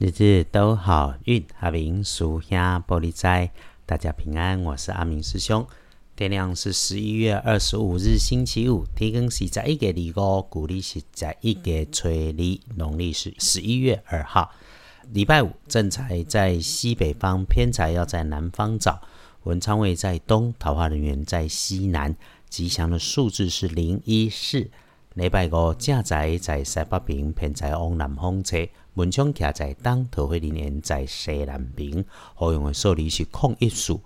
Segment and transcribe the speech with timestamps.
[0.00, 3.50] 日日都好运，阿明属下玻璃斋，
[3.84, 4.62] 大家平安。
[4.62, 5.66] 我是阿明师兄。
[6.14, 14.52] 天亮是十一月二十五日星期五，天更是在一个礼五，古历是在一个催历，农历是十一月二号，
[15.12, 15.50] 礼拜五。
[15.66, 19.02] 正财在西北方，偏财要在南方找。
[19.42, 22.14] 文昌位在东，桃花人员在西南。
[22.48, 24.70] 吉祥的数字是零一四。
[25.18, 28.56] 礼拜五正财在西北边，偏在往南方车。
[28.94, 32.04] 文昌徛在东，桃花人缘在西南边。
[32.36, 34.00] 好用的数字是空一数。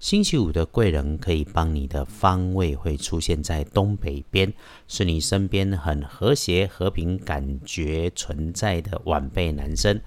[0.00, 4.50] 星期五的贵人可以帮你的方位会出现在东北边，
[4.88, 10.00] 是你身边很和谐、和平感觉存在的晚辈男生，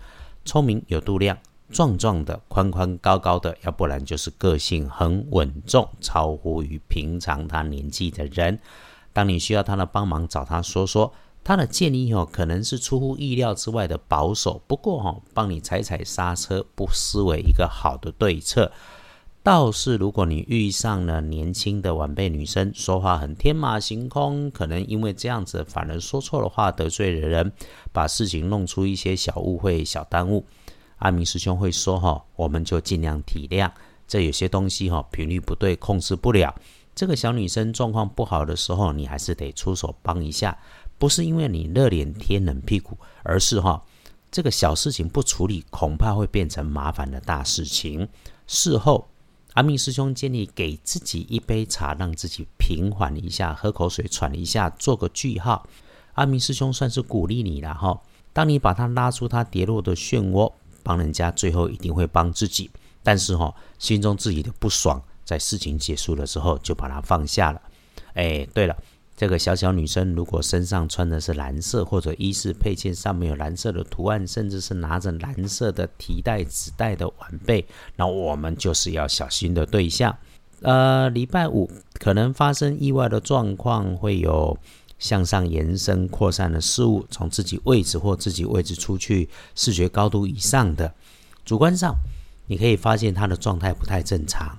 [0.44, 1.38] 聪明有度量，
[1.70, 8.58] 壮壮的、宽宽高高的，要不然就是个性很稳重，超乎于平常他年纪的人。
[9.18, 11.12] 当你需要他的帮忙，找他说说，
[11.44, 18.72] 他的建议哦，可能是出乎意料之外的保守，不过哈，帮你踩踩刹车，不失为一个好的对策。
[19.42, 27.52] 倒是如果你遇上了年轻的晚辈女生，说话很天马行空，可能因为这样子反而说错了话，得罪了人，
[27.92, 30.46] 把事情弄出一些小误会、小耽误。
[30.98, 33.72] 阿明师兄会说哈，我们就尽量体谅，
[34.08, 36.54] 这有些东西哈，频率不对，控制不了。
[36.98, 40.58] 这个小女生状况不好的时候，你还是得出手帮一下，
[40.98, 43.80] 不是因为你热脸贴冷屁股，而是哈，
[44.32, 48.10] 这个小事情不处理，恐怕会变成麻烦的大事情。
[48.48, 49.08] 事后，
[49.54, 55.68] 阿明师兄建议给自己一杯茶，让自己平缓一下，喝口水，喘一下，做个句号。
[56.14, 58.02] 阿明师兄算是鼓励你了哈。
[58.34, 62.72] 当你把他拉出他跌落的漩涡，帮人家，最后一定会帮自己。
[63.04, 65.00] 但是哈，心中自己的不爽。
[65.28, 67.62] 在事情结束的时候，就把它放下了。
[68.14, 68.74] 哎，对了，
[69.18, 77.66] 这个小小女生如果身上穿的是蓝色，或者衣饰配件上面有蓝色的图案，甚至是拿着蓝色的提袋纸袋的晚辈，
[77.98, 80.18] 那我们就是要小心的对象。
[80.62, 81.70] 呃，礼拜五
[82.00, 84.58] 可能发生意外的状况，会有
[84.98, 90.92] 向上延伸、扩散的事物从自己位置或自己位置出去，视觉高度以上的。
[91.44, 91.94] 主观上，
[92.48, 94.58] 你可以发现他的状态不太正常。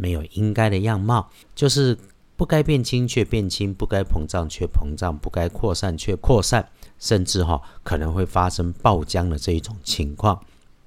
[0.00, 1.96] 没有应该的样貌，就是
[2.36, 6.66] 不该变轻却变轻，不该膨胀却膨胀，不该扩散却扩散，
[6.98, 10.40] 甚至哈可能会发生爆浆的这一种情况。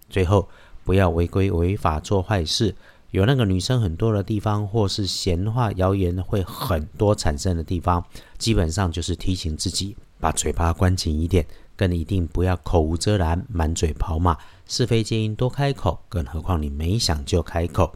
[0.09, 0.49] 最后，
[0.83, 2.75] 不要违规违法做坏事。
[3.11, 8.03] 有那个女生很多的地方，或是闲话谣言会很多产生的地方，
[8.39, 11.45] 基本上就是提醒自己把嘴巴关紧一点，
[11.77, 14.35] 更一定不要口无遮拦，满嘴跑马，
[14.67, 17.93] 是非皆因多开口，更何况你没想就开口。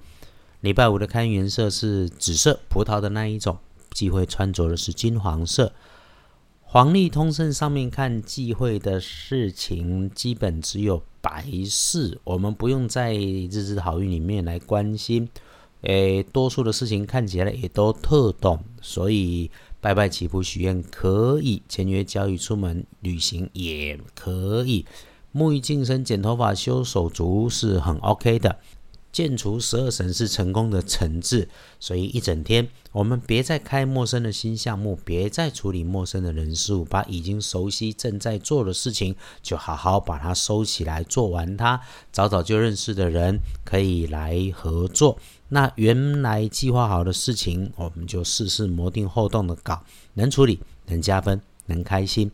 [0.61, 3.57] 礼拜五的看颜色是紫色，葡萄的那一种。
[3.91, 5.73] 忌讳穿着的是金黄色。
[6.61, 15.27] 黄历通胜上面看忌讳的事情，基本只有白事，我们不用在日子好运里面来关心。
[15.81, 24.85] 诶，多数的事情看起来也都特懂，所以拜拜祈福许愿可以，签约交易出门旅行也可以。
[25.33, 28.57] 沐浴净身、剪头发、修手足是很 OK 的。
[29.17, 41.81] 建除十二神是成功的成字，所以一整天我们别再开陌生的新项目，别再处理陌生的人事物，把已经熟悉正在做的事情就好好把它收起来，做完它。
[42.11, 45.17] 早早就认识的人可以来合作，
[45.49, 49.81] 那原来计划好的事情，我们就试试磨定后动的搞，
[50.13, 52.29] 能处理，能加分，能开心。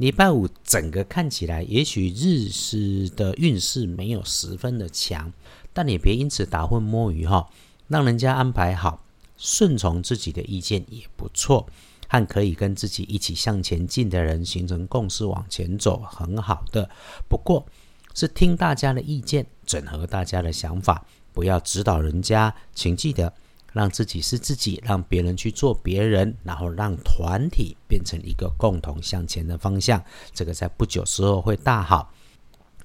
[0.00, 5.30] 礼拜五整个看起来，也许日食的运势没有十分的强。
[5.74, 7.50] 但你别因此打混摸鱼哈，
[7.86, 9.04] 让人家安排好，
[9.36, 11.68] 顺从自己的意见也不错，
[12.08, 16.88] 和可以跟自己一起向前进的人形成共识往前走，很好的。
[17.28, 17.66] 不过，
[18.14, 22.54] 是听大家的意见，整合大家的想法，不要指导人家。
[22.74, 23.34] 请记得，
[23.72, 30.02] 让自己是自己，让别人去做别人，然后让团体变成一个共同向前的方向。
[30.32, 32.12] 这个在不久之后会大好，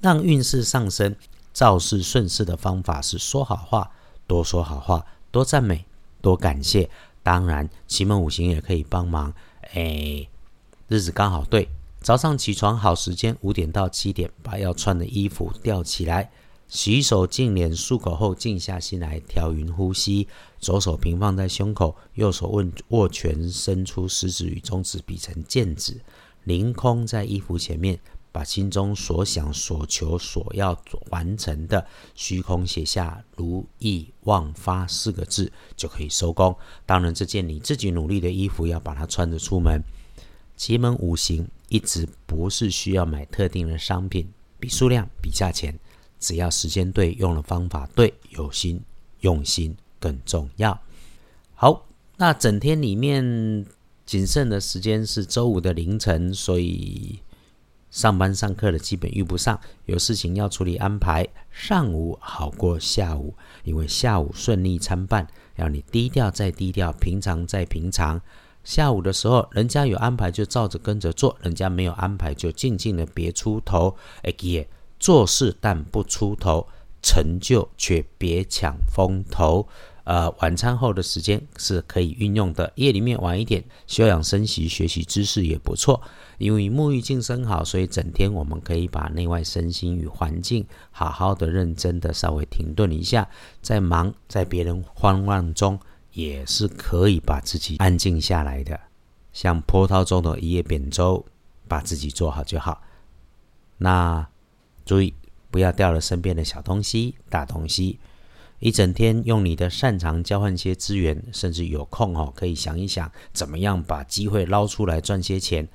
[0.02, 1.16] 让运势上升。
[1.54, 3.90] 造事顺势的方法是说好话，
[4.28, 5.86] 多说好话，多赞美，
[6.22, 6.90] 多感谢。
[7.24, 9.34] 当然，奇门五行也可以帮忙。
[9.74, 10.28] 哎，
[10.90, 11.70] 日子刚好对，
[12.02, 16.30] 早上起床好时间，五点到七点，把要穿的衣服吊起来，
[16.68, 20.28] 洗手净脸漱口后，静下心来调匀呼吸。
[20.60, 26.02] 左手平放在胸口，右手握握拳，伸出食指与中指比成剑指，
[26.44, 28.00] 凌空在衣服前面。
[28.32, 30.78] 把心中所想、所求、所要
[31.10, 36.54] 完成的虚空写下“如意忘发”四个字，就可以收工。
[36.86, 39.82] 当然，这件你自己努力的衣服，要把它穿着出门。
[40.58, 44.28] 奇门五行一直不是需要买特定的商品，
[44.60, 45.80] 比数量比价钱，
[46.26, 48.82] 只要时间对，用的方法对，有心
[49.20, 50.82] 用心更重要。
[51.54, 51.86] 好，
[52.18, 53.64] 那整天里面
[54.08, 57.20] 仅剩的时间是周五的凌晨，所以
[57.92, 61.28] 上班上课的基本遇不上，有事情要处理安排。
[61.52, 68.20] 上午好过下午，因为下午顺利参半，要你低调再低调，平常再平常。
[68.64, 73.96] 下午的时候，人家有安排就照着跟着做，人家没有安排就静静的别出头。
[74.24, 74.68] 哎耶，
[75.06, 76.68] 做事但不出头，
[77.00, 79.68] 成就却别抢风头。
[80.04, 86.02] 呃，晚餐后的时间是可以运用的，夜里面晚一点休养生息，学习知识也不错。
[86.40, 93.30] 因为沐浴净身好，所以整天我们可以把内外身心与环境好好的、认真的稍微停顿一下，
[93.62, 95.80] 在忙在别人慌乱中。
[96.14, 98.80] 也是可以把自己安静下来的，
[99.32, 101.24] 像波涛中的一叶扁舟，
[101.68, 102.82] 把自己做好就好。
[103.78, 104.28] 那
[104.86, 105.14] 注意
[105.50, 108.00] 不要掉了身边的小东西、大东西。
[108.60, 115.68] 一整天用你的擅长交换些资源，甚至有空哦，可以想一想怎么样把机会捞出来赚些钱。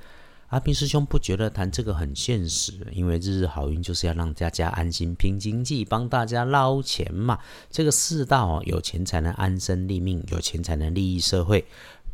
[0.49, 7.39] 阿平师兄不觉得谈这个很现实，因为日日好运就是要让大家安心拼经济，帮大家捞钱嘛。
[7.71, 11.65] 这个世道哦，有钱才能安身立命，有钱才能利益社会。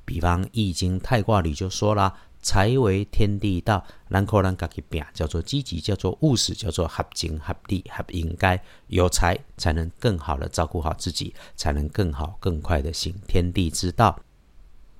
[0.04, 8.62] 比方《易经》太卦里就说了：“财为天地道，咱可咱家己变，叫做积极，叫做务实，叫做合情合理合应该。
[8.86, 14.20] 有财才能更好的照顾好自己，才能更好更快的行天地之道。”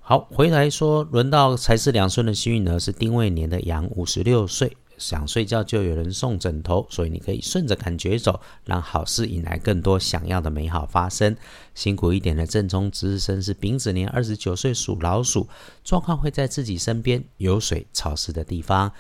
[0.01, 11.37] 好，回来说，轮到财是两顺的幸运儿是丁未年的羊，五十六岁，想睡觉就有人送枕头，所以你可以顺着感觉走，让好事引来更多想要的美好发生。
[11.75, 15.49] 辛苦一点的正冲值日生是丙子年，二十九岁属老鼠，
[15.85, 18.93] 状况会在自己身边有水潮湿的地方。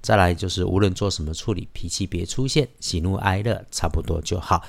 [0.00, 4.62] 再来就是无论做什么处理，脾气别出现，喜怒哀乐差不多就好。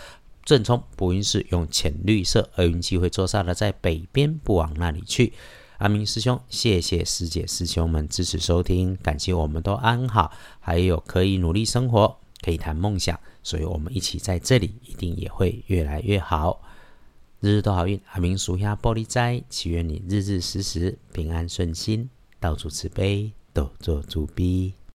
[0.44, 5.34] 正冲补运是用浅绿色，而运机会坐煞的在北边，不往那里去。
[5.80, 10.30] 阿明师兄，谢谢师姐师兄们支持收听，感谢我们都安好，
[10.60, 16.62] 还有可以努力生活，可以谈梦想，所以我们一起在这里，一定也会越来越好，
[17.40, 17.98] 日日都好运。
[18.12, 22.10] 阿明属下玻璃斋，祈愿你日日时时平安顺心，
[22.42, 24.74] 到处慈悲，都做主逼。